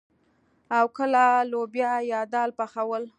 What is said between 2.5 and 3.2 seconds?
پخول.